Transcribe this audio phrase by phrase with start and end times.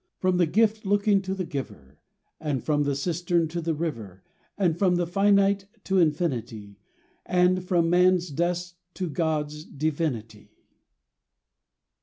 [0.19, 1.99] From the gift looking to the giver,
[2.39, 4.23] And from the cistern to the river.
[4.57, 6.79] And from the finite to infinity,
[7.23, 10.57] And from man's dust to God's divinity."